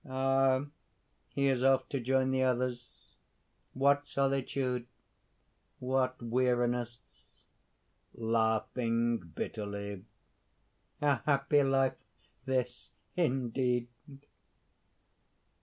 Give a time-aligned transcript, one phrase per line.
[0.09, 0.65] _)"Ah!
[1.27, 2.89] he is off to join the others.
[3.73, 4.87] What solitude!
[5.77, 6.97] what weariness!"
[8.15, 10.03] (Laughing bitterly.)
[11.03, 11.97] "A happy life
[12.47, 13.89] this indeed!